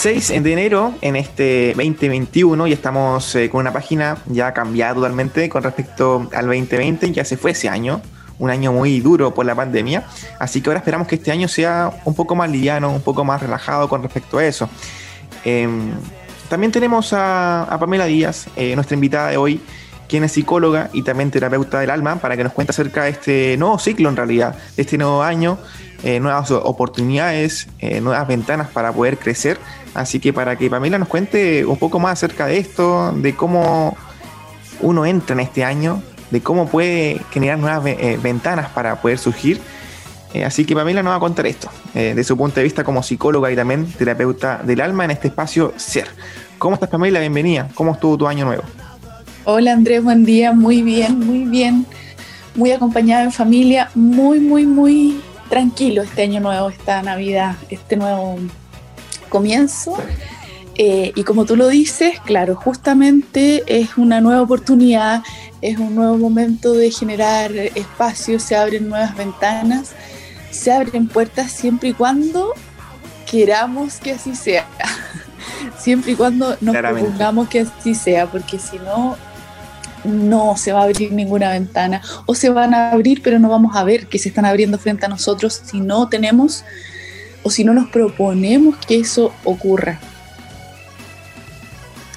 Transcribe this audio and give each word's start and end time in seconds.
6 0.00 0.42
de 0.42 0.52
enero 0.54 0.94
en 1.02 1.14
este 1.14 1.74
2021 1.76 2.66
y 2.66 2.72
estamos 2.72 3.34
eh, 3.34 3.50
con 3.50 3.60
una 3.60 3.70
página 3.70 4.16
ya 4.28 4.54
cambiada 4.54 4.94
totalmente 4.94 5.50
con 5.50 5.62
respecto 5.62 6.26
al 6.32 6.46
2020, 6.46 7.12
ya 7.12 7.22
se 7.22 7.36
fue 7.36 7.50
ese 7.50 7.68
año, 7.68 8.00
un 8.38 8.48
año 8.48 8.72
muy 8.72 9.00
duro 9.00 9.34
por 9.34 9.44
la 9.44 9.54
pandemia, 9.54 10.06
así 10.38 10.62
que 10.62 10.70
ahora 10.70 10.78
esperamos 10.78 11.06
que 11.06 11.16
este 11.16 11.30
año 11.30 11.48
sea 11.48 11.92
un 12.06 12.14
poco 12.14 12.34
más 12.34 12.50
liviano, 12.50 12.90
un 12.90 13.02
poco 13.02 13.26
más 13.26 13.42
relajado 13.42 13.90
con 13.90 14.02
respecto 14.02 14.38
a 14.38 14.46
eso. 14.46 14.70
Em, 15.44 15.90
también 16.48 16.72
tenemos 16.72 17.12
a, 17.12 17.76
Pamela 17.78 18.06
Díaz, 18.06 18.46
eh, 18.56 18.74
nuestra 18.76 18.94
invitada 18.94 19.28
de 19.28 19.36
hoy, 19.36 19.60
quien 20.10 20.24
es 20.24 20.32
psicóloga 20.32 20.90
y 20.92 21.02
también 21.02 21.30
terapeuta 21.30 21.78
del 21.78 21.88
alma, 21.88 22.16
para 22.16 22.36
que 22.36 22.42
nos 22.42 22.52
cuente 22.52 22.72
acerca 22.72 23.04
de 23.04 23.10
este 23.10 23.56
nuevo 23.56 23.78
ciclo 23.78 24.08
en 24.08 24.16
realidad, 24.16 24.56
de 24.76 24.82
este 24.82 24.98
nuevo 24.98 25.22
año, 25.22 25.56
eh, 26.02 26.18
nuevas 26.18 26.50
oportunidades, 26.50 27.68
eh, 27.78 28.00
nuevas 28.00 28.26
ventanas 28.26 28.68
para 28.68 28.92
poder 28.92 29.18
crecer. 29.18 29.58
Así 29.94 30.18
que 30.18 30.32
para 30.32 30.56
que 30.56 30.68
Pamela 30.68 30.98
nos 30.98 31.06
cuente 31.06 31.64
un 31.64 31.76
poco 31.76 32.00
más 32.00 32.14
acerca 32.14 32.46
de 32.46 32.58
esto, 32.58 33.12
de 33.12 33.36
cómo 33.36 33.96
uno 34.80 35.06
entra 35.06 35.34
en 35.34 35.40
este 35.40 35.62
año, 35.62 36.02
de 36.32 36.40
cómo 36.40 36.68
puede 36.68 37.20
generar 37.30 37.60
nuevas 37.60 37.84
ventanas 38.20 38.68
para 38.70 39.00
poder 39.00 39.18
surgir. 39.18 39.60
así 40.44 40.64
que 40.64 40.74
Pamela 40.74 41.04
nos 41.04 41.12
va 41.12 41.16
a 41.16 41.20
contar 41.20 41.46
esto, 41.46 41.68
de 41.94 42.24
su 42.24 42.36
punto 42.36 42.56
de 42.56 42.64
vista 42.64 42.82
como 42.82 43.02
psicóloga 43.02 43.50
y 43.50 43.56
también 43.56 43.86
terapeuta 43.92 44.60
del 44.64 44.80
alma 44.80 45.04
en 45.04 45.12
este 45.12 45.28
espacio 45.28 45.72
Ser. 45.76 46.08
¿Cómo 46.58 46.74
estás 46.74 46.88
Pamela? 46.88 47.20
Bienvenida. 47.20 47.68
¿Cómo 47.74 47.92
estuvo 47.92 48.16
tu 48.16 48.26
año 48.26 48.44
nuevo? 48.44 48.62
Hola 49.44 49.72
Andrés, 49.72 50.04
buen 50.04 50.26
día, 50.26 50.52
muy 50.52 50.82
bien, 50.82 51.18
muy 51.18 51.44
bien, 51.46 51.86
muy 52.54 52.72
acompañada 52.72 53.24
en 53.24 53.32
familia, 53.32 53.90
muy, 53.94 54.38
muy, 54.38 54.66
muy 54.66 55.18
tranquilo 55.48 56.02
este 56.02 56.22
año 56.22 56.40
nuevo, 56.40 56.68
esta 56.68 57.00
Navidad, 57.00 57.56
este 57.70 57.96
nuevo 57.96 58.36
comienzo. 59.30 59.96
Eh, 60.76 61.12
y 61.14 61.24
como 61.24 61.46
tú 61.46 61.56
lo 61.56 61.68
dices, 61.68 62.20
claro, 62.20 62.54
justamente 62.54 63.62
es 63.66 63.96
una 63.96 64.20
nueva 64.20 64.42
oportunidad, 64.42 65.22
es 65.62 65.78
un 65.78 65.94
nuevo 65.94 66.18
momento 66.18 66.74
de 66.74 66.90
generar 66.90 67.50
espacios, 67.54 68.42
se 68.42 68.56
abren 68.56 68.90
nuevas 68.90 69.16
ventanas, 69.16 69.92
se 70.50 70.70
abren 70.70 71.08
puertas 71.08 71.50
siempre 71.50 71.88
y 71.88 71.92
cuando 71.94 72.52
queramos 73.28 73.96
que 73.96 74.12
así 74.12 74.36
sea. 74.36 74.66
siempre 75.78 76.12
y 76.12 76.14
cuando 76.14 76.58
nos 76.60 76.76
propongamos 76.76 77.48
que 77.48 77.60
así 77.60 77.94
sea, 77.94 78.26
porque 78.26 78.58
si 78.58 78.78
no, 78.78 79.16
no 80.04 80.56
se 80.56 80.72
va 80.72 80.80
a 80.80 80.84
abrir 80.84 81.12
ninguna 81.12 81.50
ventana 81.50 82.02
o 82.26 82.34
se 82.34 82.50
van 82.50 82.74
a 82.74 82.92
abrir 82.92 83.22
pero 83.22 83.38
no 83.38 83.48
vamos 83.48 83.76
a 83.76 83.84
ver 83.84 84.06
que 84.06 84.18
se 84.18 84.28
están 84.28 84.44
abriendo 84.44 84.78
frente 84.78 85.06
a 85.06 85.08
nosotros 85.08 85.60
si 85.64 85.80
no 85.80 86.08
tenemos 86.08 86.64
o 87.42 87.50
si 87.50 87.64
no 87.64 87.72
nos 87.72 87.88
proponemos 87.88 88.76
que 88.86 88.98
eso 88.98 89.32
ocurra. 89.44 89.98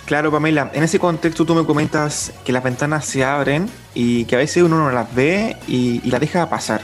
Claro, 0.05 0.31
Pamela, 0.31 0.69
en 0.73 0.83
ese 0.83 0.99
contexto 0.99 1.45
tú 1.45 1.55
me 1.55 1.65
comentas 1.65 2.33
que 2.43 2.51
las 2.51 2.63
ventanas 2.63 3.05
se 3.05 3.23
abren 3.23 3.69
y 3.93 4.25
que 4.25 4.35
a 4.35 4.37
veces 4.37 4.61
uno 4.61 4.77
no 4.77 4.91
las 4.91 5.13
ve 5.15 5.55
y, 5.67 6.01
las 6.09 6.19
deja 6.19 6.49
pasar. 6.49 6.81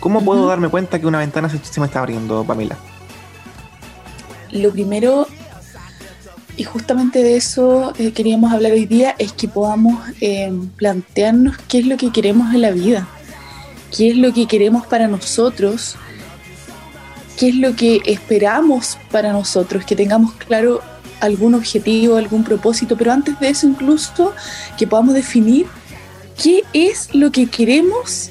¿Cómo 0.00 0.24
puedo 0.24 0.46
darme 0.46 0.68
cuenta 0.68 0.98
que 0.98 1.06
una 1.06 1.20
ventana 1.20 1.48
se, 1.48 1.58
se 1.58 1.80
me 1.80 1.86
está 1.86 2.00
abriendo, 2.00 2.44
Pamela? 2.44 2.76
Lo 4.50 4.72
primero 4.72 5.28
y 6.56 6.64
justamente 6.64 7.22
de 7.22 7.36
eso 7.36 7.92
eh, 7.98 8.12
queríamos 8.12 8.52
hablar 8.52 8.72
hoy 8.72 8.86
día, 8.86 9.14
es 9.18 9.32
que 9.32 9.46
podamos 9.46 10.00
eh, 10.20 10.52
plantearnos 10.76 11.56
qué 11.68 11.80
es 11.80 11.86
lo 11.86 11.96
que 11.96 12.10
queremos 12.10 12.54
en 12.54 12.62
la 12.62 12.70
vida, 12.70 13.08
qué 13.94 14.08
es 14.08 14.16
lo 14.16 14.32
que 14.32 14.46
queremos 14.46 14.86
para 14.86 15.06
nosotros, 15.06 15.96
qué 17.38 17.48
es 17.48 17.54
lo 17.54 17.76
que 17.76 18.00
esperamos 18.06 18.98
para 19.10 19.32
nosotros, 19.32 19.84
que 19.84 19.94
tengamos 19.94 20.32
claro 20.34 20.80
algún 21.20 21.54
objetivo, 21.54 22.16
algún 22.16 22.42
propósito, 22.42 22.96
pero 22.96 23.12
antes 23.12 23.38
de 23.38 23.48
eso 23.50 23.66
incluso 23.66 24.32
que 24.78 24.86
podamos 24.86 25.14
definir 25.14 25.66
qué 26.42 26.62
es 26.72 27.14
lo 27.14 27.30
que 27.32 27.46
queremos 27.46 28.30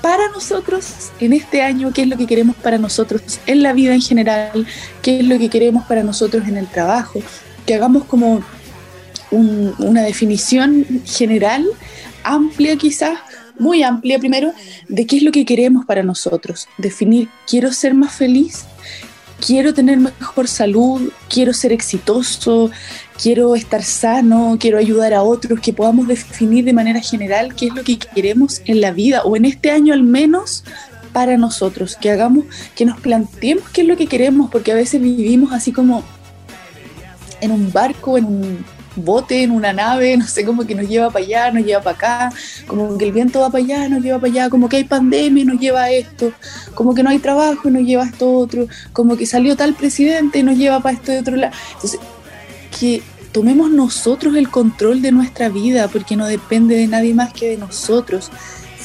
para 0.00 0.28
nosotros 0.30 1.10
en 1.20 1.32
este 1.34 1.62
año, 1.62 1.92
qué 1.92 2.02
es 2.02 2.08
lo 2.08 2.16
que 2.16 2.26
queremos 2.26 2.56
para 2.56 2.78
nosotros 2.78 3.40
en 3.46 3.62
la 3.62 3.72
vida 3.74 3.94
en 3.94 4.00
general, 4.00 4.66
qué 5.02 5.20
es 5.20 5.26
lo 5.26 5.38
que 5.38 5.50
queremos 5.50 5.84
para 5.86 6.02
nosotros 6.02 6.46
en 6.46 6.56
el 6.56 6.66
trabajo, 6.66 7.20
que 7.68 7.74
hagamos 7.74 8.04
como 8.04 8.42
una 9.30 10.02
definición 10.02 10.86
general, 11.04 11.66
amplia 12.24 12.76
quizás, 12.76 13.18
muy 13.58 13.82
amplia 13.82 14.18
primero, 14.18 14.54
de 14.88 15.06
qué 15.06 15.18
es 15.18 15.22
lo 15.22 15.32
que 15.32 15.44
queremos 15.44 15.84
para 15.84 16.02
nosotros. 16.02 16.66
Definir, 16.78 17.28
quiero 17.46 17.70
ser 17.70 17.92
más 17.92 18.14
feliz, 18.14 18.64
quiero 19.46 19.74
tener 19.74 19.98
mejor 19.98 20.48
salud, 20.48 21.12
quiero 21.28 21.52
ser 21.52 21.74
exitoso, 21.74 22.70
quiero 23.22 23.54
estar 23.54 23.84
sano, 23.84 24.56
quiero 24.58 24.78
ayudar 24.78 25.12
a 25.12 25.22
otros, 25.22 25.60
que 25.60 25.74
podamos 25.74 26.08
definir 26.08 26.64
de 26.64 26.72
manera 26.72 27.00
general 27.00 27.54
qué 27.54 27.66
es 27.66 27.74
lo 27.74 27.84
que 27.84 27.98
queremos 27.98 28.62
en 28.64 28.80
la 28.80 28.92
vida 28.92 29.24
o 29.24 29.36
en 29.36 29.44
este 29.44 29.70
año 29.70 29.92
al 29.92 30.04
menos 30.04 30.64
para 31.12 31.36
nosotros, 31.36 31.98
que 32.00 32.10
hagamos, 32.10 32.46
que 32.74 32.86
nos 32.86 32.98
planteemos 32.98 33.68
qué 33.74 33.82
es 33.82 33.86
lo 33.86 33.98
que 33.98 34.06
queremos, 34.06 34.50
porque 34.50 34.72
a 34.72 34.74
veces 34.74 35.02
vivimos 35.02 35.52
así 35.52 35.70
como 35.70 36.02
en 37.40 37.50
un 37.50 37.72
barco, 37.72 38.18
en 38.18 38.24
un 38.24 38.64
bote, 38.96 39.42
en 39.42 39.50
una 39.50 39.72
nave, 39.72 40.16
no 40.18 40.26
sé, 40.26 40.44
como 40.44 40.66
que 40.66 40.74
nos 40.74 40.88
lleva 40.88 41.10
para 41.10 41.24
allá, 41.24 41.50
nos 41.50 41.64
lleva 41.64 41.82
para 41.82 41.96
acá, 41.96 42.32
como 42.66 42.96
que 42.98 43.06
el 43.06 43.12
viento 43.12 43.40
va 43.40 43.50
para 43.50 43.64
allá, 43.64 43.88
nos 43.88 44.02
lleva 44.02 44.18
para 44.18 44.32
allá, 44.32 44.50
como 44.50 44.68
que 44.68 44.76
hay 44.76 44.84
pandemia 44.84 45.44
nos 45.44 45.60
lleva 45.60 45.84
a 45.84 45.90
esto, 45.90 46.32
como 46.74 46.94
que 46.94 47.02
no 47.02 47.10
hay 47.10 47.18
trabajo 47.18 47.70
nos 47.70 47.82
lleva 47.82 48.04
a 48.04 48.06
esto 48.06 48.32
otro, 48.32 48.66
como 48.92 49.16
que 49.16 49.26
salió 49.26 49.56
tal 49.56 49.74
presidente 49.74 50.42
nos 50.42 50.56
lleva 50.56 50.80
para 50.80 50.96
esto 50.96 51.12
de 51.12 51.18
otro 51.20 51.36
lado. 51.36 51.54
Entonces, 51.74 52.00
que 52.78 53.02
tomemos 53.32 53.70
nosotros 53.70 54.36
el 54.36 54.48
control 54.50 55.02
de 55.02 55.12
nuestra 55.12 55.48
vida, 55.48 55.88
porque 55.88 56.16
no 56.16 56.26
depende 56.26 56.76
de 56.76 56.86
nadie 56.86 57.14
más 57.14 57.32
que 57.32 57.50
de 57.50 57.56
nosotros. 57.56 58.30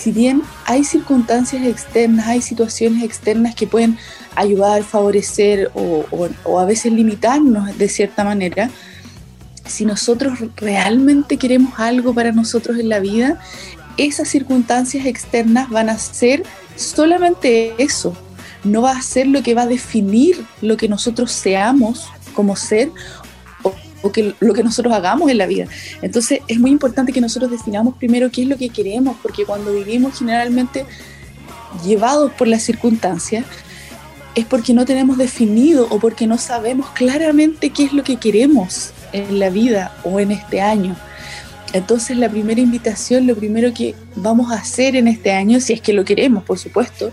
Si 0.04 0.12
bien 0.12 0.42
hay 0.66 0.84
circunstancias 0.84 1.66
externas, 1.66 2.28
hay 2.28 2.42
situaciones 2.42 3.04
externas 3.04 3.56
que 3.56 3.68
pueden 3.68 3.98
ayudar, 4.36 4.84
favorecer 4.84 5.72
o, 5.76 6.60
a 6.60 6.66
veces 6.66 6.92
limitarnos 6.92 7.78
de 7.78 7.88
cierta 7.88 8.26
manera, 8.26 8.70
si 9.66 9.86
nosotros 9.86 10.40
realmente 10.58 11.38
queremos 11.38 11.80
algo 11.80 12.14
para 12.14 12.34
nosotros 12.34 12.80
en 12.80 12.90
la 12.90 13.00
vida, 13.00 13.40
esas 13.96 14.28
circunstancias 14.28 15.06
externas 15.06 15.70
van 15.70 15.90
a 15.90 15.98
ser 15.98 16.44
solamente 16.76 17.74
eso. 17.78 18.14
No 18.66 18.82
va 18.82 18.92
a 18.92 19.02
ser 19.02 19.28
lo 19.28 19.42
que 19.42 19.54
va 19.54 19.62
a 19.62 19.68
definir 19.68 20.46
lo 20.62 20.76
que 20.76 20.90
nosotros 20.90 21.32
seamos 21.32 22.10
como 22.34 22.58
ser 22.58 22.92
o, 24.04 24.12
que, 24.12 24.36
lo 24.40 24.54
que 24.54 24.64
nosotros 24.64 24.94
hagamos 24.94 25.32
en 25.32 25.40
la 25.40 25.48
vida. 25.48 25.66
Entonces 26.02 26.42
es 26.48 26.60
muy 26.60 26.70
importante 26.70 27.12
que 27.12 27.22
nosotros 27.22 27.50
definamos 27.50 27.96
primero 27.96 28.30
qué 28.30 28.44
es 28.44 28.48
lo 28.48 28.58
que 28.58 28.70
queremos, 28.70 29.18
porque 29.24 29.46
cuando 29.46 29.74
vivimos 29.74 30.20
generalmente 30.20 30.86
llevados 31.84 32.32
por 32.34 32.48
las 32.48 32.62
circunstancias, 32.62 33.46
es 34.36 34.46
porque 34.46 34.74
no 34.74 34.86
tenemos 34.86 35.18
definido 35.18 35.88
o 35.90 36.00
porque 36.00 36.28
no 36.28 36.38
sabemos 36.38 36.90
claramente 36.92 37.70
qué 37.70 37.84
es 37.84 37.94
lo 37.94 38.04
que 38.04 38.18
queremos 38.18 38.92
en 39.12 39.40
la 39.40 39.50
vida 39.50 39.96
o 40.04 40.20
en 40.20 40.32
este 40.32 40.60
año. 40.62 40.96
Entonces 41.72 42.18
la 42.18 42.30
primera 42.30 42.62
invitación, 42.62 43.26
lo 43.26 43.36
primero 43.36 43.74
que 43.74 43.96
vamos 44.16 44.52
a 44.52 44.56
hacer 44.56 44.96
en 44.96 45.08
este 45.08 45.32
año, 45.32 45.60
si 45.60 45.74
es 45.74 45.82
que 45.82 45.94
lo 45.94 46.06
queremos, 46.06 46.44
por 46.44 46.60
supuesto, 46.60 47.12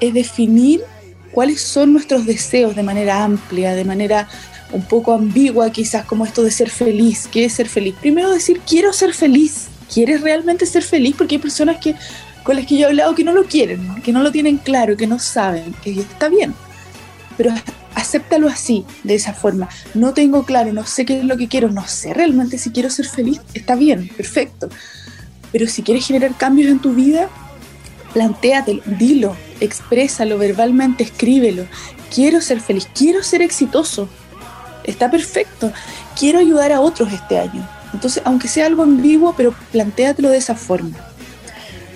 es 0.00 0.12
definir 0.12 0.82
cuáles 1.32 1.62
son 1.62 1.92
nuestros 1.92 2.26
deseos 2.26 2.76
de 2.76 2.82
manera 2.82 3.24
amplia, 3.24 3.74
de 3.74 3.84
manera 3.84 4.28
un 4.72 4.82
poco 4.82 5.12
ambigua 5.12 5.70
quizás, 5.70 6.04
como 6.04 6.24
esto 6.24 6.42
de 6.42 6.50
ser 6.50 6.70
feliz. 6.70 7.28
¿Qué 7.30 7.44
es 7.44 7.52
ser 7.52 7.68
feliz? 7.68 7.94
Primero 8.00 8.30
decir, 8.30 8.60
quiero 8.66 8.92
ser 8.92 9.14
feliz. 9.14 9.68
¿Quieres 9.92 10.22
realmente 10.22 10.66
ser 10.66 10.82
feliz? 10.82 11.14
Porque 11.16 11.36
hay 11.36 11.40
personas 11.40 11.78
que 11.78 11.94
con 12.42 12.56
las 12.56 12.66
que 12.66 12.76
yo 12.76 12.86
he 12.86 12.90
hablado 12.90 13.14
que 13.14 13.24
no 13.24 13.32
lo 13.32 13.44
quieren, 13.44 14.02
que 14.02 14.12
no 14.12 14.22
lo 14.22 14.32
tienen 14.32 14.58
claro, 14.58 14.96
que 14.96 15.06
no 15.06 15.18
saben, 15.18 15.74
que 15.82 15.92
está 15.92 16.28
bien. 16.28 16.54
Pero 17.36 17.52
acéptalo 17.94 18.48
así, 18.48 18.84
de 19.04 19.14
esa 19.14 19.32
forma. 19.32 19.68
No 19.94 20.12
tengo 20.14 20.44
claro, 20.44 20.72
no 20.72 20.86
sé 20.86 21.04
qué 21.04 21.18
es 21.18 21.24
lo 21.24 21.36
que 21.36 21.48
quiero, 21.48 21.70
no 21.70 21.86
sé 21.86 22.14
realmente 22.14 22.58
si 22.58 22.70
quiero 22.70 22.90
ser 22.90 23.06
feliz, 23.06 23.40
está 23.54 23.74
bien, 23.74 24.08
perfecto. 24.16 24.68
Pero 25.52 25.66
si 25.68 25.82
quieres 25.82 26.06
generar 26.06 26.36
cambios 26.36 26.70
en 26.70 26.80
tu 26.80 26.94
vida, 26.94 27.28
plantéatelo, 28.12 28.82
dilo, 28.86 29.36
exprésalo 29.60 30.38
verbalmente, 30.38 31.04
escríbelo. 31.04 31.66
Quiero 32.12 32.40
ser 32.40 32.60
feliz, 32.60 32.88
quiero 32.94 33.22
ser 33.22 33.42
exitoso. 33.42 34.08
Está 34.84 35.10
perfecto. 35.10 35.72
Quiero 36.18 36.38
ayudar 36.38 36.72
a 36.72 36.80
otros 36.80 37.12
este 37.12 37.38
año. 37.38 37.66
Entonces, 37.92 38.22
aunque 38.24 38.48
sea 38.48 38.66
algo 38.66 38.82
ambiguo, 38.82 39.34
pero 39.36 39.54
plantéatelo 39.70 40.30
de 40.30 40.38
esa 40.38 40.54
forma. 40.54 40.96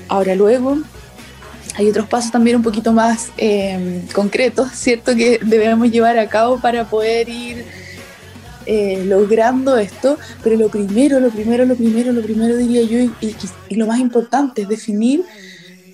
Ahora 0.09 0.35
luego 0.35 0.79
hay 1.77 1.91
otros 1.91 2.06
pasos 2.06 2.33
también 2.33 2.56
un 2.56 2.62
poquito 2.62 2.93
más 2.93 3.31
em, 3.37 4.06
concretos, 4.09 4.73
¿cierto? 4.73 5.15
Que 5.15 5.38
debemos 5.43 5.91
llevar 5.91 6.19
a 6.19 6.29
cabo 6.29 6.59
para 6.59 6.85
poder 6.85 7.29
ir 7.29 7.67
eh, 8.65 9.05
logrando 9.06 9.77
esto, 9.77 10.19
pero 10.43 10.56
lo 10.56 10.69
primero, 10.69 11.21
lo 11.21 11.31
primero, 11.31 11.65
lo 11.67 11.77
primero, 11.77 12.12
lo 12.12 12.23
primero 12.23 12.56
diría 12.56 12.82
yo, 12.82 13.12
y, 13.21 13.37
lo 13.77 13.87
más 13.87 14.00
importante 14.00 14.62
es 14.62 14.69
definir 14.69 15.23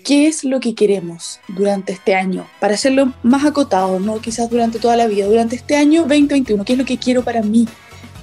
qué 0.04 0.26
es 0.26 0.44
lo 0.44 0.60
que 0.60 0.74
queremos 0.74 1.40
durante 1.48 1.92
este 1.92 2.14
año, 2.14 2.46
para 2.60 2.74
hacerlo 2.74 3.12
más 3.22 3.44
acotado, 3.44 4.00
no 4.00 4.20
quizás 4.20 4.50
durante 4.50 4.78
toda 4.78 4.96
la 4.96 5.06
vida, 5.06 5.26
durante 5.26 5.56
este 5.56 5.76
año 5.76 6.02
2021, 6.02 6.64
qué 6.64 6.72
es 6.72 6.78
lo 6.78 6.84
que 6.84 6.98
quiero 6.98 7.22
para 7.22 7.42
mí, 7.42 7.68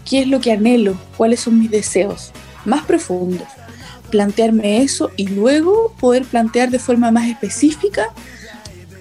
qué 0.05 0.21
es 0.21 0.27
lo 0.27 0.39
que 0.39 0.51
anhelo, 0.51 0.97
cuáles 1.17 1.41
son 1.41 1.59
mis 1.59 1.71
deseos 1.71 2.31
más 2.65 2.85
profundos. 2.85 3.47
Plantearme 4.09 4.81
eso 4.81 5.11
y 5.15 5.27
luego 5.27 5.93
poder 5.99 6.25
plantear 6.25 6.69
de 6.71 6.79
forma 6.79 7.11
más 7.11 7.27
específica 7.27 8.07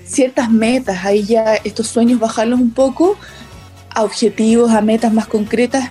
ciertas 0.05 0.51
metas, 0.51 1.05
ahí 1.05 1.25
ya 1.25 1.55
estos 1.57 1.89
sueños 1.89 2.19
bajarlos 2.19 2.61
un 2.61 2.71
poco 2.71 3.17
a 3.91 4.05
objetivos, 4.05 4.71
a 4.71 4.81
metas 4.81 5.13
más 5.13 5.27
concretas, 5.27 5.91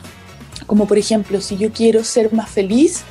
como 0.65 0.87
por 0.87 0.97
ejemplo, 0.97 1.39
si 1.41 1.57
yo 1.57 1.71
quiero 1.71 2.03
ser 2.03 2.33
más 2.33 2.49
feliz, 2.49 3.03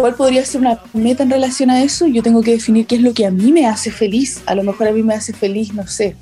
¿cuál 0.00 0.14
podría 0.14 0.44
ser 0.44 0.60
una 0.60 0.78
meta 0.92 1.22
en 1.22 1.30
relación 1.30 1.70
a 1.70 1.82
eso? 1.82 2.06
Yo 2.06 2.22
tengo 2.22 2.42
que 2.42 2.50
definir 2.50 2.86
qué 2.86 2.96
es 2.96 3.00
lo 3.00 3.14
que 3.14 3.24
a 3.24 3.30
mí 3.30 3.50
me 3.50 3.66
hace 3.66 3.90
feliz. 3.90 4.42
A 4.44 4.54
lo 4.54 4.62
mejor 4.62 4.88
a 4.88 4.92
mí 4.92 5.02
me 5.02 5.14
hace 5.14 5.32
feliz, 5.32 5.72
no 5.72 5.86
sé, 5.86 6.14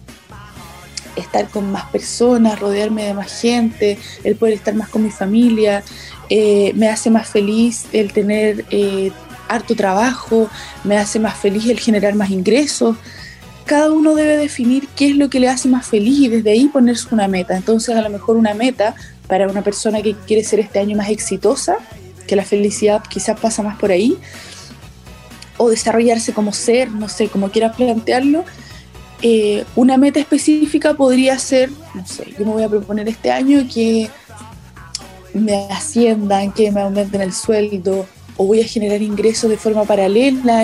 estar 1.16 1.48
con 1.48 1.72
más 1.72 1.86
personas, 1.86 2.60
rodearme 2.60 3.04
de 3.04 3.14
más 3.14 3.40
gente, 3.40 3.98
el 4.22 4.36
poder 4.36 4.54
estar 4.54 4.74
más 4.74 4.88
con 4.88 5.02
mi 5.02 5.10
familia, 5.10 5.82
eh, 6.30 6.72
me 6.76 6.88
hace 6.88 7.10
más 7.10 7.28
feliz 7.28 7.86
el 7.92 8.12
tener 8.12 8.64
eh, 8.70 9.10
harto 9.48 9.74
trabajo, 9.74 10.48
me 10.84 10.96
hace 10.96 11.18
más 11.18 11.36
feliz 11.36 11.68
el 11.68 11.80
generar 11.80 12.14
más 12.14 12.30
ingresos. 12.30 12.96
Cada 13.64 13.90
uno 13.90 14.14
debe 14.14 14.36
definir 14.36 14.86
qué 14.94 15.08
es 15.08 15.16
lo 15.16 15.28
que 15.30 15.40
le 15.40 15.48
hace 15.48 15.68
más 15.68 15.84
feliz 15.84 16.20
y 16.20 16.28
desde 16.28 16.52
ahí 16.52 16.68
ponerse 16.68 17.08
una 17.10 17.26
meta. 17.26 17.56
Entonces 17.56 17.96
a 17.96 18.02
lo 18.02 18.10
mejor 18.10 18.36
una 18.36 18.54
meta 18.54 18.94
para 19.26 19.48
una 19.48 19.62
persona 19.62 20.00
que 20.00 20.14
quiere 20.14 20.44
ser 20.44 20.60
este 20.60 20.78
año 20.78 20.96
más 20.96 21.08
exitosa, 21.08 21.78
que 22.26 22.36
la 22.36 22.44
felicidad 22.44 23.02
quizás 23.08 23.38
pasa 23.38 23.62
más 23.62 23.78
por 23.78 23.90
ahí, 23.90 24.18
o 25.56 25.70
desarrollarse 25.70 26.32
como 26.32 26.52
ser, 26.52 26.90
no 26.90 27.08
sé, 27.08 27.28
como 27.28 27.50
quiera 27.50 27.72
plantearlo, 27.72 28.44
eh, 29.22 29.64
una 29.76 29.96
meta 29.96 30.20
específica 30.20 30.94
podría 30.94 31.38
ser, 31.38 31.70
no 31.94 32.06
sé, 32.06 32.34
yo 32.38 32.44
me 32.44 32.52
voy 32.52 32.62
a 32.62 32.68
proponer 32.68 33.08
este 33.08 33.30
año 33.30 33.66
que 33.72 34.10
me 35.32 35.66
asciendan, 35.70 36.52
que 36.52 36.70
me 36.70 36.82
aumenten 36.82 37.22
el 37.22 37.32
sueldo, 37.32 38.06
o 38.36 38.46
voy 38.46 38.60
a 38.60 38.66
generar 38.66 39.00
ingresos 39.02 39.48
de 39.48 39.56
forma 39.56 39.84
paralela 39.84 40.62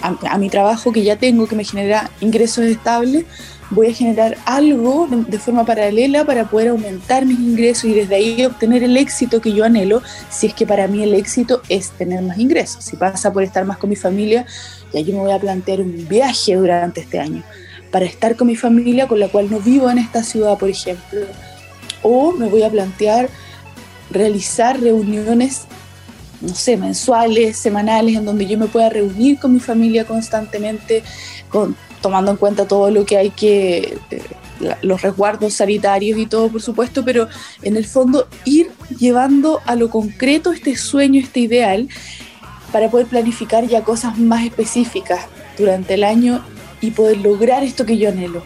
a, 0.00 0.38
mi 0.38 0.48
trabajo 0.48 0.92
que 0.92 1.02
ya 1.02 1.16
tengo, 1.16 1.46
que 1.46 1.56
me 1.56 1.64
genera 1.64 2.10
ingresos 2.20 2.64
estables, 2.64 3.24
voy 3.72 3.88
a 3.88 3.94
generar 3.94 4.36
algo 4.44 5.08
de, 5.08 5.38
forma 5.38 5.64
paralela 5.64 6.24
para 6.24 6.44
poder 6.44 6.68
aumentar 6.68 7.24
mis 7.24 7.38
ingresos 7.38 7.84
y 7.84 7.94
desde 7.94 8.14
ahí 8.14 8.44
obtener 8.44 8.82
el 8.82 8.96
éxito 8.96 9.40
que 9.40 9.52
yo 9.52 9.64
anhelo, 9.64 10.02
si 10.30 10.46
es 10.46 10.54
que 10.54 10.66
para 10.66 10.86
mí 10.88 11.02
el 11.02 11.14
éxito 11.14 11.62
es 11.68 11.90
tener 11.90 12.22
más 12.22 12.38
ingresos. 12.38 12.84
Si 12.84 12.96
pasa 12.96 13.32
por 13.32 13.42
estar 13.42 13.64
más 13.64 13.78
con 13.78 13.90
mi 13.90 13.96
familia, 13.96 14.46
ya 14.92 15.00
yo 15.00 15.14
me 15.14 15.20
voy 15.20 15.32
a 15.32 15.38
plantear 15.38 15.80
un 15.80 16.06
viaje 16.06 16.54
durante 16.54 17.00
este 17.00 17.18
año 17.18 17.42
para 17.90 18.04
estar 18.04 18.36
con 18.36 18.46
mi 18.46 18.56
familia 18.56 19.08
con 19.08 19.18
la 19.18 19.28
cual 19.28 19.50
no 19.50 19.58
vivo 19.58 19.90
en 19.90 19.98
esta 19.98 20.22
ciudad, 20.22 20.58
por 20.58 20.68
ejemplo. 20.68 21.20
O 22.02 22.32
me 22.32 22.48
voy 22.48 22.62
a 22.62 22.70
plantear 22.70 23.28
realizar 24.10 24.80
reuniones, 24.80 25.62
no 26.40 26.54
sé, 26.54 26.76
mensuales, 26.76 27.56
semanales, 27.56 28.16
en 28.16 28.26
donde 28.26 28.46
yo 28.46 28.58
me 28.58 28.66
pueda 28.66 28.90
reunir 28.90 29.38
con 29.38 29.54
mi 29.54 29.60
familia 29.60 30.04
constantemente, 30.04 31.02
con, 31.48 31.74
tomando 32.02 32.30
en 32.30 32.36
cuenta 32.36 32.68
todo 32.68 32.90
lo 32.90 33.06
que 33.06 33.16
hay 33.16 33.30
que, 33.30 33.96
eh, 34.10 34.22
los 34.82 35.02
resguardos 35.02 35.54
sanitarios 35.54 36.18
y 36.18 36.26
todo, 36.26 36.48
por 36.48 36.60
supuesto, 36.60 37.04
pero 37.04 37.28
en 37.62 37.76
el 37.76 37.86
fondo 37.86 38.28
ir 38.44 38.70
llevando 38.98 39.60
a 39.64 39.74
lo 39.74 39.88
concreto 39.88 40.52
este 40.52 40.76
sueño, 40.76 41.20
este 41.20 41.40
ideal, 41.40 41.88
para 42.72 42.90
poder 42.90 43.06
planificar 43.06 43.66
ya 43.66 43.82
cosas 43.82 44.18
más 44.18 44.44
específicas 44.44 45.26
durante 45.58 45.94
el 45.94 46.04
año 46.04 46.42
y 46.80 46.90
poder 46.90 47.18
lograr 47.18 47.62
esto 47.62 47.86
que 47.86 47.98
yo 47.98 48.08
anhelo. 48.08 48.42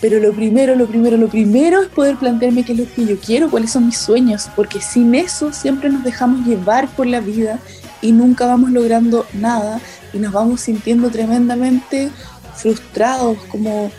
Pero 0.00 0.18
lo 0.18 0.32
primero, 0.32 0.76
lo 0.76 0.86
primero, 0.86 1.16
lo 1.18 1.28
primero 1.28 1.82
es 1.82 1.88
poder 1.88 2.16
plantearme 2.16 2.64
qué 2.64 2.72
es 2.72 2.78
lo 2.78 2.94
que 2.94 3.04
yo 3.04 3.18
quiero, 3.18 3.50
cuáles 3.50 3.72
son 3.72 3.86
mis 3.86 3.98
sueños, 3.98 4.48
porque 4.56 4.80
sin 4.80 5.14
eso 5.14 5.52
siempre 5.52 5.90
nos 5.90 6.04
dejamos 6.04 6.46
llevar 6.46 6.88
por 6.88 7.06
la 7.06 7.20
vida 7.20 7.58
y 8.00 8.12
nunca 8.12 8.46
vamos 8.46 8.70
logrando 8.70 9.26
nada 9.34 9.80
y 10.12 10.18
nos 10.18 10.32
vamos 10.32 10.62
sintiendo 10.62 11.10
tremendamente 11.10 12.10
frustrados, 12.54 13.38
como, 13.50 13.90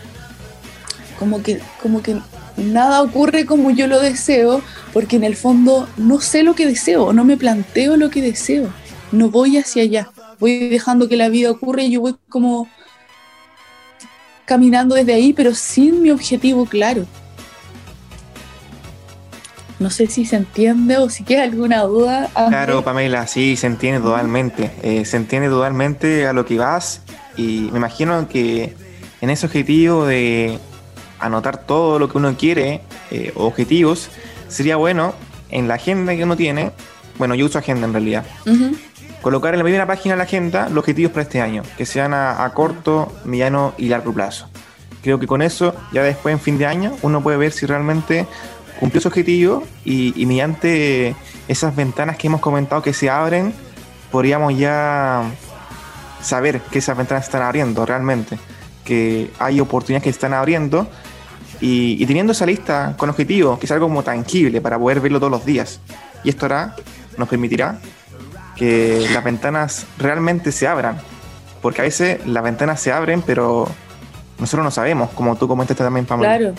como, 1.19 1.41
que, 1.41 1.59
como 1.81 2.01
que 2.01 2.17
nada 2.57 3.01
ocurre 3.01 3.45
como 3.45 3.71
yo 3.71 3.87
lo 3.87 3.99
deseo, 3.99 4.61
porque 4.93 5.15
en 5.15 5.23
el 5.23 5.35
fondo 5.35 5.87
no 5.97 6.19
sé 6.21 6.43
lo 6.43 6.53
que 6.55 6.67
deseo, 6.67 7.13
no 7.13 7.23
me 7.23 7.37
planteo 7.37 7.97
lo 7.97 8.09
que 8.09 8.21
deseo, 8.21 8.71
no 9.11 9.29
voy 9.29 9.57
hacia 9.57 9.83
allá, 9.83 10.11
voy 10.39 10.69
dejando 10.69 11.07
que 11.07 11.17
la 11.17 11.29
vida 11.29 11.51
ocurra 11.51 11.83
y 11.83 11.91
yo 11.91 12.01
voy 12.01 12.15
como 12.29 12.67
caminando 14.45 14.95
desde 14.95 15.13
ahí, 15.13 15.33
pero 15.33 15.55
sin 15.55 16.01
mi 16.01 16.11
objetivo 16.11 16.65
claro. 16.65 17.05
No 19.79 19.89
sé 19.89 20.05
si 20.05 20.25
se 20.25 20.35
entiende 20.35 20.97
o 20.97 21.09
si 21.09 21.23
queda 21.23 21.41
alguna 21.41 21.81
duda. 21.81 22.29
Claro, 22.49 22.83
Pamela, 22.83 23.25
sí, 23.25 23.55
se 23.55 23.65
entiende 23.65 23.99
totalmente. 23.99 24.71
Eh, 24.83 25.05
se 25.05 25.17
entiende 25.17 25.49
totalmente 25.49 26.27
a 26.27 26.33
lo 26.33 26.45
que 26.45 26.59
vas 26.59 27.01
y 27.37 27.69
me 27.71 27.77
imagino 27.77 28.27
que 28.27 28.75
en 29.21 29.29
ese 29.29 29.45
objetivo 29.45 30.05
de 30.05 30.59
anotar 31.19 31.65
todo 31.65 31.99
lo 31.99 32.09
que 32.09 32.17
uno 32.17 32.35
quiere, 32.37 32.81
eh, 33.11 33.31
objetivos, 33.35 34.09
sería 34.47 34.75
bueno 34.75 35.13
en 35.49 35.67
la 35.67 35.75
agenda 35.75 36.15
que 36.15 36.23
uno 36.23 36.35
tiene, 36.35 36.71
bueno, 37.17 37.35
yo 37.35 37.45
uso 37.45 37.59
agenda 37.59 37.85
en 37.85 37.93
realidad, 37.93 38.25
colocar 39.21 39.53
en 39.53 39.59
la 39.59 39.63
primera 39.63 39.85
página 39.85 40.15
de 40.15 40.17
la 40.17 40.23
agenda 40.23 40.69
los 40.69 40.79
objetivos 40.79 41.11
para 41.11 41.23
este 41.23 41.41
año, 41.41 41.63
que 41.77 41.85
sean 41.85 42.13
a, 42.13 42.51
corto, 42.53 43.13
mediano 43.25 43.73
y 43.77 43.87
largo 43.87 44.13
plazo. 44.13 44.47
Creo 45.03 45.19
que 45.19 45.27
con 45.27 45.41
eso, 45.41 45.75
ya 45.93 46.03
después 46.03 46.33
en 46.33 46.39
fin 46.39 46.57
de 46.57 46.65
año, 46.65 46.95
uno 47.01 47.21
puede 47.21 47.37
ver 47.37 47.51
si 47.51 47.65
realmente 47.65 48.25
cumplió 48.79 49.01
su 49.01 49.07
objetivo 49.07 49.63
y, 49.85 50.25
mediante 50.25 51.15
esas 51.47 51.75
ventanas 51.75 52.17
que 52.17 52.27
hemos 52.27 52.41
comentado 52.41 52.81
que 52.81 52.93
se 52.93 53.09
abren, 53.09 53.53
podríamos 54.11 54.57
ya 54.57 55.23
saber 56.21 56.61
que 56.61 56.79
esas 56.79 56.97
ventanas 56.97 57.25
están 57.25 57.41
abriendo 57.41 57.85
realmente, 57.85 58.37
que 58.83 59.31
hay 59.39 59.59
oportunidades 59.59 60.03
que 60.03 60.09
están 60.09 60.33
abriendo 60.33 60.87
y, 61.59 62.01
y, 62.01 62.05
teniendo 62.05 62.31
esa 62.31 62.45
lista 62.45 62.95
con 62.97 63.09
objetivos, 63.09 63.59
que 63.59 63.65
es 63.65 63.71
algo 63.71 63.87
como 63.87 64.03
tangible 64.03 64.61
para 64.61 64.79
poder 64.79 64.99
verlo 64.99 65.19
todos 65.19 65.31
los 65.31 65.45
días. 65.45 65.79
Y 66.23 66.29
esto 66.29 66.45
hará, 66.45 66.75
nos 67.17 67.27
permitirá 67.27 67.79
que 68.55 69.07
las 69.13 69.23
ventanas 69.23 69.85
realmente 69.97 70.51
se 70.51 70.67
abran. 70.67 70.97
Porque 71.61 71.81
a 71.81 71.83
veces 71.83 72.25
las 72.25 72.43
ventanas 72.43 72.79
se 72.79 72.91
abren, 72.91 73.21
pero 73.21 73.67
nosotros 74.39 74.63
no 74.63 74.71
sabemos, 74.71 75.11
como 75.11 75.35
tú 75.35 75.47
comentaste 75.47 75.83
también, 75.83 76.05
Pamela. 76.05 76.37
Claro, 76.37 76.55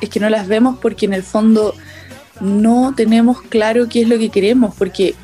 es 0.00 0.08
que 0.08 0.20
no 0.20 0.28
las 0.30 0.48
vemos 0.48 0.78
porque 0.80 1.06
en 1.06 1.12
el 1.12 1.22
fondo 1.22 1.74
no 2.40 2.94
tenemos 2.96 3.42
claro 3.42 3.88
qué 3.88 4.02
es 4.02 4.08
lo 4.08 4.18
que 4.18 4.30
queremos, 4.30 4.74
porque 4.74 5.14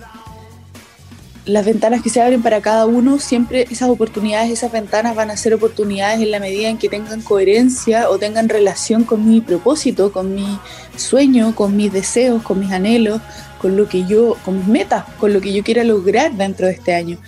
las 1.53 1.65
ventanas 1.65 2.03
que 2.03 2.11
se 2.11 2.21
abren 2.21 2.43
para 2.43 2.61
cada 2.61 2.87
uno, 2.87 3.19
siempre 3.19 3.67
esas 3.71 3.89
oportunidades, 3.89 4.51
esas 4.51 4.71
ventanas 4.71 5.17
van 5.17 5.31
a 5.31 5.37
ser 5.37 5.55
oportunidades 5.55 6.21
en 6.21 6.31
la 6.31 6.39
medida 6.39 6.69
en 6.69 6.79
que 6.79 6.89
tengan 6.89 7.23
coherencia 7.23 8.09
o 8.09 8.19
tengan 8.19 8.49
relación 8.49 9.05
con 9.05 9.29
mi 9.29 9.41
propósito, 9.41 10.13
con 10.13 10.35
mi 10.35 10.59
sueño, 10.97 11.55
con 11.55 11.77
mis 11.77 11.93
deseos, 11.93 12.43
con 12.43 12.61
mis 12.61 12.71
anhelos, 12.71 13.21
con 13.61 13.77
lo 13.77 13.89
que 13.89 14.07
yo, 14.07 14.37
con 14.45 14.59
mis 14.59 14.67
metas, 14.67 15.05
con 15.19 15.33
lo 15.33 15.41
que 15.41 15.53
yo 15.53 15.65
quiera 15.65 15.83
lograr 15.85 16.33
dentro 16.33 16.67
de 16.67 16.73
este 16.73 16.95
año. 16.95 17.19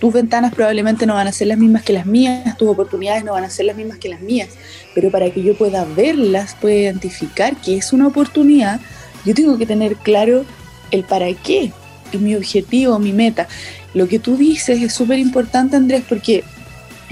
Tus 0.00 0.12
ventanas 0.12 0.54
probablemente 0.54 1.06
no 1.06 1.14
van 1.14 1.28
a 1.28 1.32
ser 1.32 1.48
las 1.48 1.58
mismas 1.58 1.82
que 1.82 1.92
las 1.92 2.06
mías, 2.06 2.56
tus 2.56 2.68
oportunidades 2.68 3.24
no 3.24 3.32
van 3.32 3.44
a 3.44 3.50
ser 3.50 3.66
las 3.66 3.76
mismas 3.76 3.98
que 3.98 4.08
las 4.08 4.20
mías, 4.20 4.48
pero 4.94 5.10
para 5.10 5.30
que 5.30 5.42
yo 5.42 5.56
pueda 5.56 5.84
verlas, 5.84 6.56
pueda 6.60 6.76
identificar 6.76 7.54
que 7.56 7.76
es 7.76 7.92
una 7.92 8.06
oportunidad, 8.06 8.80
yo 9.24 9.34
tengo 9.34 9.58
que 9.58 9.66
tener 9.66 9.96
claro 9.96 10.44
el 10.90 11.04
para 11.04 11.32
qué, 11.34 11.72
mi 12.18 12.34
objetivo, 12.34 12.98
mi 12.98 13.12
meta. 13.12 13.48
Lo 13.94 14.08
que 14.08 14.18
tú 14.18 14.36
dices 14.36 14.82
es 14.82 14.92
súper 14.92 15.18
importante, 15.18 15.76
Andrés, 15.76 16.04
porque 16.08 16.44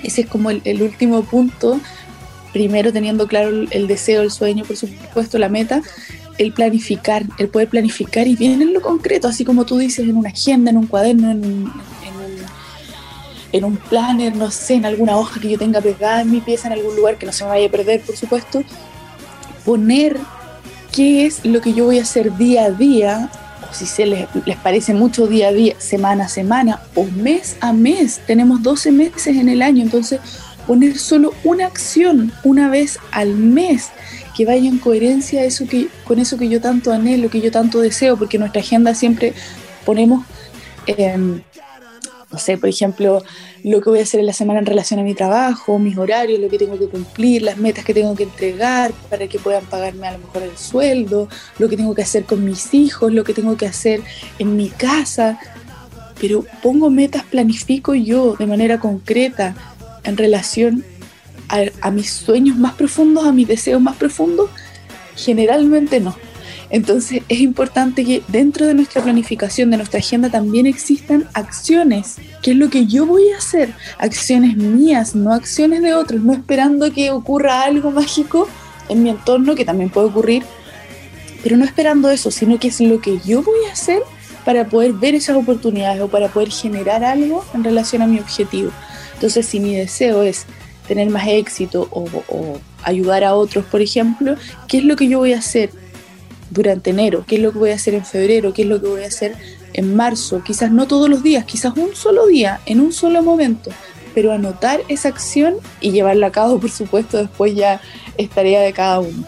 ese 0.02 0.22
es 0.22 0.26
como 0.26 0.50
el, 0.50 0.82
último 0.82 1.22
punto, 1.22 1.80
primero 2.52 2.92
teniendo 2.92 3.26
claro 3.26 3.50
el 3.70 3.86
deseo, 3.86 4.22
el 4.22 4.30
sueño, 4.30 4.64
por 4.64 4.76
supuesto, 4.76 5.38
la 5.38 5.48
meta, 5.48 5.82
el 6.38 6.52
planificar, 6.52 7.24
el 7.38 7.48
poder 7.48 7.68
planificar 7.68 8.26
y 8.26 8.36
bien 8.36 8.62
en 8.62 8.72
lo 8.72 8.80
concreto, 8.80 9.28
así 9.28 9.44
como 9.44 9.66
tú 9.66 9.76
dices, 9.76 10.08
en 10.08 10.16
una 10.16 10.30
agenda, 10.30 10.70
en 10.70 10.78
un 10.78 10.86
cuaderno, 10.86 11.30
en 11.30 11.44
un, 11.44 11.72
en 13.50 13.64
un, 13.64 13.76
planner, 13.76 14.36
no 14.36 14.50
sé, 14.50 14.74
en 14.74 14.86
alguna 14.86 15.16
hoja 15.16 15.40
que 15.40 15.50
yo 15.50 15.58
tenga 15.58 15.80
pegada 15.80 16.22
en 16.22 16.30
mi 16.30 16.40
pieza, 16.40 16.68
en 16.68 16.74
algún 16.74 16.94
lugar 16.94 17.18
que 17.18 17.26
no 17.26 17.32
se 17.32 17.44
me 17.44 17.50
vaya 17.50 17.66
a 17.66 17.70
perder, 17.70 18.00
por 18.02 18.16
supuesto, 18.16 18.62
poner 19.64 20.16
qué 20.92 21.26
es 21.26 21.44
lo 21.44 21.60
que 21.60 21.72
yo 21.72 21.86
voy 21.86 21.98
a 21.98 22.02
hacer 22.02 22.36
día 22.36 22.66
a 22.66 22.70
día, 22.70 23.30
si 23.72 23.86
se 23.86 24.06
les, 24.06 24.26
parece 24.62 24.94
mucho 24.94 25.26
día 25.26 25.48
a 25.48 25.52
día, 25.52 25.74
semana 25.78 26.24
a 26.24 26.28
semana 26.28 26.80
o 26.94 27.04
mes 27.04 27.56
a 27.60 27.72
mes. 27.72 28.20
Tenemos 28.26 28.62
12 28.62 28.92
meses 28.92 29.36
en 29.36 29.48
el 29.48 29.62
año, 29.62 29.82
entonces 29.82 30.20
poner 30.66 30.98
solo 30.98 31.32
una 31.44 31.66
acción 31.66 32.32
una 32.44 32.68
vez 32.68 32.98
al 33.10 33.34
mes 33.34 33.90
que 34.36 34.44
vaya 34.44 34.68
en 34.68 34.78
coherencia 34.78 35.44
eso 35.44 35.66
que, 35.66 35.88
con 36.04 36.20
eso 36.20 36.38
que 36.38 36.48
yo 36.48 36.60
tanto 36.60 36.92
anhelo, 36.92 37.28
que 37.28 37.40
yo 37.40 37.50
tanto 37.50 37.80
deseo, 37.80 38.16
porque 38.16 38.38
nuestra 38.38 38.60
agenda 38.60 38.94
siempre 38.94 39.32
ponemos 39.84 40.24
em, 40.86 41.40
no 42.30 42.38
sé, 42.38 42.58
por 42.58 42.68
ejemplo, 42.68 43.22
lo 43.64 43.80
que 43.80 43.88
voy 43.88 44.00
a 44.00 44.02
hacer 44.02 44.20
en 44.20 44.26
la 44.26 44.34
semana 44.34 44.60
en 44.60 44.66
relación 44.66 45.00
a 45.00 45.02
mi 45.02 45.14
trabajo, 45.14 45.78
mis 45.78 45.96
horarios, 45.96 46.38
lo 46.38 46.48
que 46.50 46.58
tengo 46.58 46.78
que 46.78 46.86
cumplir, 46.86 47.42
las 47.42 47.56
metas 47.56 47.84
que 47.86 47.94
tengo 47.94 48.14
que 48.14 48.24
entregar 48.24 48.92
para 49.08 49.26
que 49.28 49.38
puedan 49.38 49.64
pagarme 49.64 50.08
a 50.08 50.12
lo 50.12 50.18
mejor 50.18 50.42
el 50.42 50.56
sueldo, 50.58 51.28
lo 51.58 51.68
que 51.70 51.76
tengo 51.76 51.94
que 51.94 52.02
hacer 52.02 52.24
con 52.24 52.44
mis 52.44 52.74
hijos, 52.74 53.12
lo 53.12 53.24
que 53.24 53.32
tengo 53.32 53.56
que 53.56 53.66
hacer 53.66 54.02
en 54.38 54.56
mi 54.56 54.68
casa. 54.68 55.38
Pero 56.20 56.44
pongo 56.62 56.90
metas, 56.90 57.24
planifico 57.24 57.94
yo 57.94 58.36
de 58.36 58.46
manera 58.46 58.78
concreta 58.78 59.54
en 60.04 60.16
relación 60.16 60.84
a, 61.48 61.90
mis 61.90 62.10
sueños 62.10 62.56
más 62.56 62.74
profundos, 62.74 63.24
a 63.24 63.32
mis 63.32 63.48
deseos 63.48 63.80
más 63.80 63.96
profundos. 63.96 64.50
Generalmente 65.16 65.98
no 65.98 66.14
entonces 66.70 67.22
es 67.28 67.40
importante 67.40 68.04
que 68.04 68.22
dentro 68.28 68.66
de 68.66 68.74
nuestra 68.74 69.02
planificación, 69.02 69.70
de 69.70 69.78
nuestra 69.78 70.00
agenda, 70.00 70.28
también 70.28 70.66
existan 70.66 71.26
acciones. 71.32 72.16
¿Qué 72.42 72.50
es 72.50 72.56
lo 72.56 72.68
que 72.68 72.86
yo 72.86 73.06
voy 73.06 73.30
a 73.30 73.38
hacer? 73.38 73.72
Acciones 73.98 74.56
mías, 74.56 75.14
no 75.14 75.32
acciones 75.32 75.82
de 75.82 75.94
otros, 75.94 76.22
no 76.22 76.32
esperando 76.34 76.92
que 76.92 77.10
ocurra 77.10 77.62
algo 77.62 77.90
mágico 77.90 78.48
en 78.88 79.02
mi 79.02 79.10
entorno, 79.10 79.54
que 79.54 79.64
también 79.64 79.90
puede 79.90 80.08
ocurrir, 80.08 80.42
pero 81.42 81.56
no 81.56 81.64
esperando 81.64 82.10
eso, 82.10 82.30
sino 82.30 82.58
que 82.58 82.68
es 82.68 82.80
lo 82.80 83.00
que 83.00 83.18
yo 83.24 83.42
voy 83.42 83.64
a 83.68 83.72
hacer 83.72 84.02
para 84.44 84.66
poder 84.66 84.92
ver 84.92 85.14
esas 85.14 85.36
oportunidades 85.36 86.00
o 86.00 86.08
para 86.08 86.28
poder 86.28 86.50
generar 86.50 87.04
algo 87.04 87.44
en 87.54 87.64
relación 87.64 88.02
a 88.02 88.06
mi 88.06 88.18
objetivo. 88.18 88.70
Entonces, 89.14 89.46
si 89.46 89.60
mi 89.60 89.74
deseo 89.74 90.22
es 90.22 90.46
tener 90.86 91.10
más 91.10 91.26
éxito 91.28 91.88
o, 91.90 92.06
o 92.28 92.60
ayudar 92.82 93.24
a 93.24 93.34
otros, 93.34 93.64
por 93.66 93.82
ejemplo, 93.82 94.36
¿qué 94.68 94.78
es 94.78 94.84
lo 94.84 94.96
que 94.96 95.08
yo 95.08 95.18
voy 95.18 95.32
a 95.32 95.38
hacer? 95.38 95.70
Durante 96.50 96.90
enero, 96.90 97.24
qué 97.26 97.36
es 97.36 97.42
lo 97.42 97.52
que 97.52 97.58
voy 97.58 97.70
a 97.70 97.74
hacer 97.74 97.94
en 97.94 98.04
febrero, 98.04 98.52
qué 98.52 98.62
es 98.62 98.68
lo 98.68 98.80
que 98.80 98.88
voy 98.88 99.04
a 99.04 99.08
hacer 99.08 99.34
en 99.72 99.94
marzo, 99.94 100.42
quizás 100.42 100.70
no 100.70 100.86
todos 100.86 101.08
los 101.08 101.22
días, 101.22 101.44
quizás 101.44 101.76
un 101.76 101.94
solo 101.94 102.26
día, 102.26 102.60
en 102.66 102.80
un 102.80 102.92
solo 102.92 103.22
momento, 103.22 103.70
pero 104.14 104.32
anotar 104.32 104.80
esa 104.88 105.08
acción 105.08 105.54
y 105.80 105.90
llevarla 105.92 106.28
a 106.28 106.32
cabo, 106.32 106.58
por 106.60 106.70
supuesto, 106.70 107.18
después 107.18 107.54
ya 107.54 107.80
es 108.16 108.30
tarea 108.30 108.60
de 108.60 108.72
cada 108.72 109.00
uno. 109.00 109.24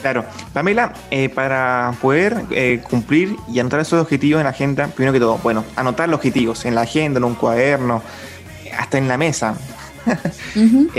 Claro, 0.00 0.24
Pamela, 0.54 0.94
eh, 1.10 1.28
para 1.28 1.94
poder 2.00 2.44
eh, 2.52 2.80
cumplir 2.88 3.36
y 3.52 3.60
anotar 3.60 3.80
esos 3.80 4.00
objetivos 4.00 4.40
en 4.40 4.44
la 4.44 4.50
agenda, 4.50 4.86
primero 4.86 5.12
que 5.12 5.20
todo, 5.20 5.36
bueno, 5.42 5.62
anotar 5.76 6.08
los 6.08 6.16
objetivos 6.16 6.64
en 6.64 6.74
la 6.74 6.82
agenda, 6.82 7.18
en 7.18 7.24
un 7.24 7.34
cuaderno, 7.34 8.02
hasta 8.78 8.96
en 8.96 9.08
la 9.08 9.18
mesa. 9.18 9.54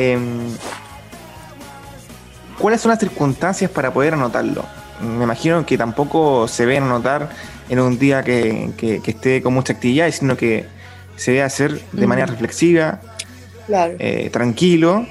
¿Cuáles 2.61 2.79
son 2.79 2.91
las 2.91 2.99
circunstancias 2.99 3.71
para 3.71 3.91
poder 3.91 4.13
anotarlo? 4.13 4.63
Me 5.01 5.23
imagino 5.23 5.65
que 5.65 5.79
tampoco 5.79 6.47
se 6.47 6.67
ve 6.67 6.77
anotar 6.77 7.29
en 7.69 7.79
un 7.79 7.97
día 7.97 8.23
que, 8.23 8.69
esté 9.03 9.41
con 9.41 9.55
mucha 9.55 9.73
actividad, 9.73 10.11
sino 10.11 10.37
que 10.37 10.67
se 11.15 11.31
debe 11.31 11.43
hacer 11.43 11.81
de 11.91 12.05
manera 12.05 12.27
reflexiva, 12.27 13.01
eh, 13.67 14.29
tranquilo, 14.31 15.07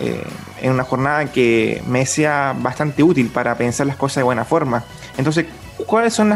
eh, 0.00 0.24
en 0.62 0.72
una 0.72 0.82
jornada 0.82 1.26
que 1.26 1.80
me 1.86 2.06
sea 2.06 2.56
bastante 2.58 3.04
útil 3.04 3.28
para 3.28 3.56
pensar 3.56 3.86
las 3.86 3.96
cosas 3.96 4.16
de 4.16 4.22
buena 4.24 4.44
forma. 4.44 4.82
Entonces, 5.16 5.46
¿cuáles 5.86 6.12
son 6.12 6.34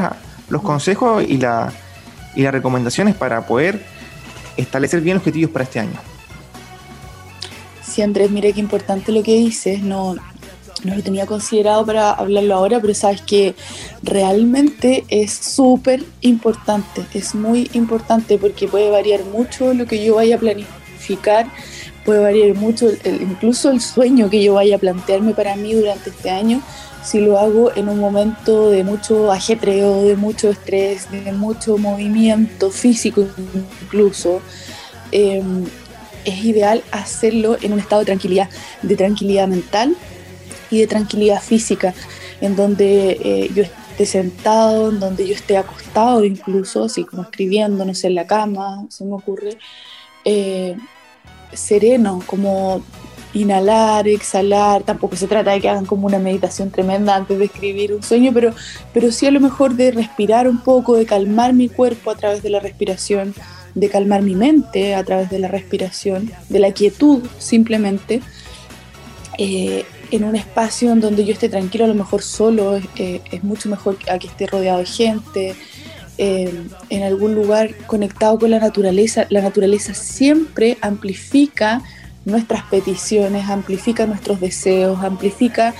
los 0.49 0.63
consejos 0.63 1.25
y, 1.27 1.39
la, 1.39 1.73
y 2.37 2.43
las 2.43 2.53
recomendaciones 2.53 3.17
para 3.17 3.45
poder 3.45 3.83
establecer 4.57 5.01
bien 5.01 5.17
objetivos 5.17 5.51
para 5.51 5.65
este 5.65 5.81
año? 5.81 6.08
Sí, 7.99 8.03
Andrés, 8.03 8.31
mire 8.31 8.53
qué 8.53 8.61
importante 8.61 9.11
lo 9.11 9.25
que 9.25 9.35
dices. 9.35 9.83
No, 9.83 10.15
no 10.85 10.95
lo 10.95 11.03
tenía 11.03 11.27
considerado 11.27 11.85
para 11.85 12.13
hablarlo 12.13 12.55
ahora, 12.55 12.79
pero 12.81 12.95
sabes 12.95 13.23
que 13.23 13.57
realmente 14.05 15.05
es 15.09 15.33
súper 15.33 16.05
importante, 16.21 17.05
es 17.13 17.35
muy 17.35 17.69
importante 17.73 18.39
porque 18.39 18.69
puede 18.69 18.89
variar 18.89 19.25
mucho 19.25 19.75
lo 19.75 19.85
que 19.87 20.05
yo 20.05 20.15
vaya 20.15 20.37
a 20.37 20.39
planificar, 20.39 21.51
puede 22.05 22.23
variar 22.23 22.55
mucho 22.55 22.89
incluso 23.05 23.69
el 23.73 23.81
sueño 23.81 24.31
que 24.31 24.45
yo 24.45 24.55
vaya 24.55 24.77
a 24.77 24.79
plantearme 24.79 25.35
para 25.35 25.57
mí 25.57 25.75
durante 25.75 26.11
este 26.11 26.31
año 26.31 26.63
si 27.03 27.19
lo 27.19 27.37
hago 27.37 27.75
en 27.75 27.89
un 27.89 27.99
momento 27.99 28.71
de 28.71 28.85
mucho 28.85 29.33
ajetreo, 29.33 30.05
de 30.05 30.15
mucho 30.15 30.51
estrés, 30.51 31.11
de 31.11 31.33
mucho 31.33 31.79
movimiento 31.79 32.71
físico 32.71 33.27
incluso. 33.83 34.41
Em, 35.11 35.65
es 36.29 36.45
ideal 36.45 36.83
hacerlo 36.93 37.57
en 37.61 37.73
un 37.73 37.79
estado 37.79 38.01
de 38.01 38.07
tranquilidad, 38.07 38.49
de 38.83 38.97
tranquilidad 38.97 39.49
mental 39.49 39.97
y 40.71 40.81
de 40.81 40.87
tranquilidad 40.87 41.43
física, 41.43 41.95
en 42.41 42.57
donde 42.57 43.19
eh, 43.23 43.51
yo 43.55 43.63
esté 43.63 44.07
sentado, 44.07 44.91
en 44.91 45.01
donde 45.01 45.27
yo 45.27 45.35
esté 45.35 45.57
acostado 45.57 46.25
incluso, 46.25 46.85
así 46.85 47.05
como 47.05 47.23
escribiendo, 47.23 47.85
no 47.85 47.95
sé, 47.95 48.09
en 48.09 48.15
la 48.15 48.27
cama, 48.27 48.87
se 48.89 49.05
me 49.05 49.15
ocurre, 49.15 49.59
eh, 50.25 50.77
sereno, 51.53 52.23
como 52.27 52.83
inhalar, 53.35 54.09
exhalar, 54.09 54.83
tampoco 54.83 55.17
se 55.17 55.27
trata 55.27 55.53
de 55.53 55.61
que 55.61 55.69
hagan 55.69 55.87
como 55.87 56.07
una 56.07 56.19
meditación 56.19 56.71
tremenda 56.71 57.15
antes 57.15 57.39
de 57.39 57.45
escribir 57.47 57.93
un 57.93 58.03
sueño, 58.03 58.33
pero, 58.33 58.53
pero 58.93 59.13
sí 59.13 59.27
a 59.27 59.31
lo 59.31 59.41
mejor 59.41 59.75
de 59.75 59.91
respirar 59.91 60.49
un 60.49 60.61
poco, 60.61 60.97
de 60.97 61.07
calmar 61.07 61.53
mi 61.53 61.69
cuerpo 61.69 62.11
a 62.11 62.17
través 62.17 62.43
de 62.43 62.51
la 62.51 62.61
respiración, 62.61 63.35
de 63.79 63.89
calmar 63.89 64.23
mi 64.23 64.35
mente 64.35 64.95
a 64.95 65.05
través 65.05 65.31
de 65.31 65.39
la 65.39 65.49
respiración, 65.49 66.31
de 66.49 66.59
la 66.59 66.73
quietud 66.73 67.23
simplemente, 67.39 68.21
eh, 69.39 69.85
en 70.11 70.25
un 70.25 70.37
espacio 70.37 70.91
en 70.93 71.01
donde 71.01 71.25
yo 71.25 71.33
esté 71.33 71.49
tranquilo, 71.49 71.85
a 71.85 71.89
lo 71.89 71.95
mejor 71.95 72.23
solo, 72.23 72.81
eh, 72.97 73.21
es 73.31 73.45
mucho 73.45 73.69
mejor 73.69 73.99
a 74.11 74.19
que 74.19 74.27
esté 74.27 74.47
rodeado 74.47 74.79
de 74.79 74.87
gente, 74.87 75.55
eh, 76.17 76.53
en 76.91 77.03
algún 77.05 77.35
lugar 77.35 77.75
conectado 77.87 78.39
con 78.39 78.51
la 78.51 78.59
naturaleza. 78.59 79.27
La 79.29 79.41
naturaleza 79.41 79.95
siempre 79.95 80.77
amplifica 80.81 81.83
nuestras 82.25 82.65
peticiones, 82.65 83.49
amplifica 83.49 84.07
nuestros 84.07 84.41
deseos, 84.41 84.99
amplifica 85.05 85.75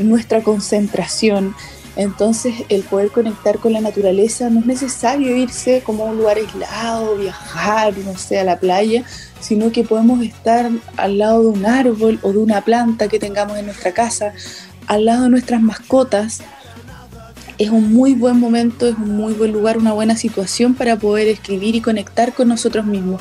nuestra 0.00 0.42
concentración. 0.42 1.54
Entonces 1.96 2.54
el 2.70 2.82
poder 2.82 3.10
conectar 3.10 3.58
con 3.58 3.74
la 3.74 3.80
naturaleza 3.80 4.48
no 4.48 4.60
es 4.60 4.66
necesario 4.66 5.36
irse 5.36 5.82
como 5.84 6.04
a 6.04 6.10
un 6.10 6.18
lugar 6.18 6.38
aislado, 6.38 7.16
viajar, 7.16 7.96
no 7.98 8.16
sé, 8.16 8.38
a 8.38 8.44
la 8.44 8.58
playa, 8.58 9.04
sino 9.40 9.72
que 9.72 9.84
podemos 9.84 10.22
estar 10.22 10.70
al 10.96 11.18
lado 11.18 11.42
de 11.42 11.48
un 11.48 11.66
árbol 11.66 12.18
o 12.22 12.32
de 12.32 12.38
una 12.38 12.62
planta 12.62 13.08
que 13.08 13.18
tengamos 13.18 13.58
en 13.58 13.66
nuestra 13.66 13.92
casa, 13.92 14.32
al 14.86 15.04
lado 15.04 15.24
de 15.24 15.30
nuestras 15.30 15.60
mascotas. 15.60 16.40
Es 17.58 17.68
un 17.68 17.92
muy 17.92 18.14
buen 18.14 18.40
momento, 18.40 18.88
es 18.88 18.96
un 18.96 19.14
muy 19.14 19.34
buen 19.34 19.52
lugar, 19.52 19.76
una 19.76 19.92
buena 19.92 20.16
situación 20.16 20.74
para 20.74 20.96
poder 20.96 21.28
escribir 21.28 21.74
y 21.74 21.82
conectar 21.82 22.32
con 22.32 22.48
nosotros 22.48 22.86
mismos. 22.86 23.20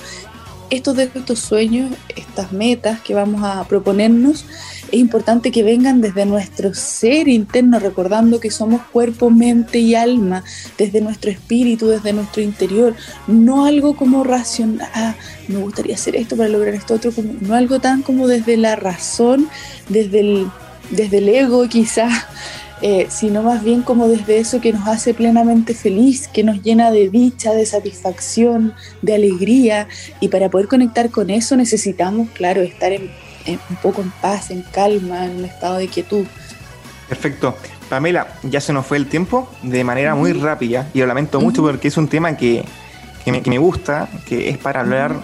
Estos 0.69 0.95
de 0.95 1.11
estos 1.13 1.39
sueños, 1.39 1.91
estas 2.15 2.53
metas 2.53 3.01
que 3.01 3.13
vamos 3.13 3.43
a 3.43 3.65
proponernos, 3.65 4.45
es 4.91 4.99
importante 4.99 5.51
que 5.51 5.63
vengan 5.63 6.01
desde 6.01 6.25
nuestro 6.25 6.73
ser 6.73 7.29
interno, 7.29 7.79
recordando 7.79 8.39
que 8.39 8.51
somos 8.51 8.81
cuerpo, 8.91 9.29
mente 9.29 9.79
y 9.79 9.95
alma, 9.95 10.43
desde 10.77 10.99
nuestro 10.99 11.31
espíritu, 11.31 11.87
desde 11.87 12.11
nuestro 12.11 12.41
interior, 12.41 12.93
no 13.27 13.65
algo 13.65 13.95
como 13.95 14.23
racional, 14.23 14.89
ah, 14.93 15.15
me 15.47 15.59
gustaría 15.59 15.95
hacer 15.95 16.17
esto 16.17 16.35
para 16.35 16.49
lograr 16.49 16.73
esto 16.73 16.95
otro, 16.95 17.11
no 17.39 17.55
algo 17.55 17.79
tan 17.79 18.01
como 18.01 18.27
desde 18.27 18.57
la 18.57 18.75
razón, 18.75 19.47
desde 19.87 20.19
el, 20.19 20.47
desde 20.89 21.19
el 21.19 21.29
ego 21.29 21.69
quizás, 21.69 22.25
eh, 22.81 23.07
sino 23.09 23.43
más 23.43 23.63
bien 23.63 23.83
como 23.83 24.09
desde 24.09 24.39
eso 24.39 24.59
que 24.59 24.73
nos 24.73 24.87
hace 24.89 25.13
plenamente 25.13 25.73
feliz, 25.73 26.27
que 26.27 26.43
nos 26.43 26.61
llena 26.63 26.91
de 26.91 27.09
dicha, 27.09 27.53
de 27.53 27.65
satisfacción, 27.65 28.73
de 29.01 29.15
alegría, 29.15 29.87
y 30.19 30.27
para 30.27 30.49
poder 30.49 30.67
conectar 30.67 31.11
con 31.11 31.29
eso 31.29 31.55
necesitamos, 31.55 32.29
claro, 32.31 32.61
estar 32.61 32.91
en 32.91 33.09
un 33.47 33.75
poco 33.77 34.01
en 34.01 34.11
paz, 34.11 34.51
en 34.51 34.61
calma, 34.61 35.25
en 35.25 35.37
un 35.37 35.45
estado 35.45 35.77
de 35.77 35.87
quietud. 35.87 36.25
Perfecto. 37.07 37.57
Pamela, 37.89 38.27
ya 38.43 38.61
se 38.61 38.71
nos 38.71 38.85
fue 38.85 38.95
el 38.95 39.07
tiempo 39.07 39.51
de 39.63 39.83
manera 39.83 40.15
muy 40.15 40.31
rápida 40.31 40.87
y 40.93 40.99
lo 40.99 41.07
lamento 41.07 41.41
mucho 41.41 41.61
porque 41.61 41.89
es 41.89 41.97
un 41.97 42.07
tema 42.07 42.37
que, 42.37 42.63
me, 43.25 43.57
gusta, 43.57 44.07
que 44.25 44.47
es 44.47 44.57
para 44.57 44.79
hablar 44.79 45.15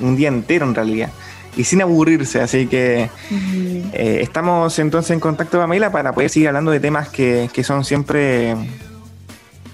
un 0.00 0.16
día 0.16 0.28
entero 0.28 0.64
en 0.64 0.74
realidad 0.74 1.10
y 1.54 1.64
sin 1.64 1.82
aburrirse, 1.82 2.40
así 2.40 2.66
que 2.66 3.10
eh, 3.92 4.20
estamos 4.22 4.78
entonces 4.78 5.10
en 5.10 5.20
contacto 5.20 5.58
Pamela 5.58 5.92
para 5.92 6.14
poder 6.14 6.30
seguir 6.30 6.48
hablando 6.48 6.70
de 6.70 6.80
temas 6.80 7.10
que, 7.10 7.50
que 7.52 7.62
son 7.62 7.84
siempre 7.84 8.56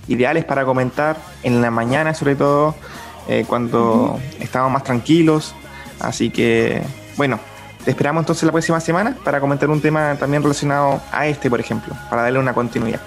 ideales 0.08 0.44
para 0.44 0.64
comentar 0.64 1.18
en 1.44 1.62
la 1.62 1.70
mañana 1.70 2.14
sobre 2.14 2.34
todo, 2.34 2.74
eh, 3.28 3.44
cuando 3.46 4.18
estamos 4.40 4.72
más 4.72 4.82
tranquilos, 4.82 5.54
así 6.00 6.30
que 6.30 6.82
bueno, 7.16 7.38
te 7.84 7.90
esperamos 7.90 8.22
entonces 8.22 8.44
la 8.44 8.52
próxima 8.52 8.80
semana 8.80 9.16
para 9.24 9.40
comentar 9.40 9.70
un 9.70 9.80
tema 9.80 10.16
también 10.18 10.42
relacionado 10.42 11.00
a 11.12 11.26
este, 11.26 11.48
por 11.48 11.60
ejemplo, 11.60 11.94
para 12.10 12.22
darle 12.22 12.38
una 12.38 12.52
continuidad. 12.52 13.00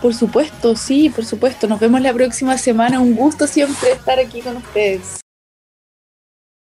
Por 0.00 0.14
supuesto, 0.14 0.76
sí, 0.76 1.10
por 1.10 1.24
supuesto. 1.24 1.66
Nos 1.66 1.78
vemos 1.78 2.00
la 2.00 2.12
próxima 2.12 2.56
semana. 2.56 3.00
Un 3.00 3.14
gusto 3.14 3.46
siempre 3.46 3.92
estar 3.92 4.18
aquí 4.18 4.40
con 4.40 4.56
ustedes. 4.56 5.20